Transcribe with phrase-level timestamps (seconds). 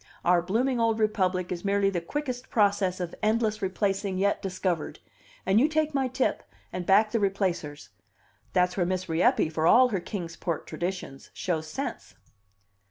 [0.25, 4.97] Our blooming old republic is merely the quickest process of endless replacing yet discovered,
[5.45, 6.41] and you take my tip,
[6.73, 7.89] and back the replacers!
[8.51, 12.15] That's where Miss Rieppe, for all her Kings Port traditions, shows sense."